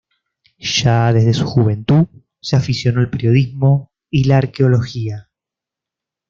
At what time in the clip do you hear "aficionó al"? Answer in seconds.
2.55-3.11